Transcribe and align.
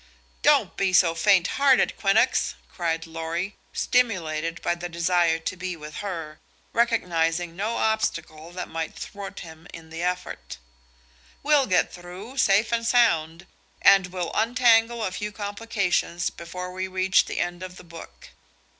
"Don't 0.41 0.75
be 0.77 0.93
so 0.93 1.13
faint 1.13 1.45
hearted, 1.45 1.95
Quinnox!" 1.95 2.55
cried 2.67 3.05
Lorry, 3.05 3.55
stimulated 3.71 4.59
by 4.63 4.73
the 4.73 4.89
desire 4.89 5.37
to 5.37 5.55
be 5.55 5.75
with 5.77 5.97
her, 5.97 6.39
recognizing 6.73 7.55
no 7.55 7.77
obstacle 7.77 8.51
that 8.51 8.67
might 8.67 8.97
thwart 8.97 9.41
him 9.41 9.67
in 9.75 9.91
the 9.91 10.01
effort. 10.01 10.57
"We'll 11.43 11.67
get 11.67 11.93
through, 11.93 12.37
safe 12.37 12.71
and 12.71 12.83
sound, 12.83 13.45
and 13.79 14.07
we'll 14.07 14.31
untangle 14.33 15.03
a 15.03 15.11
few 15.11 15.31
complications 15.31 16.31
before 16.31 16.71
we 16.71 16.87
reach 16.87 17.25
the 17.25 17.39
end 17.39 17.61
of 17.61 17.75
the 17.77 17.83
book. 17.83 18.29